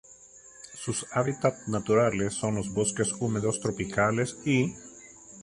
[0.73, 4.73] Sus hábitats naturales son los bosques húmedos tropicales y.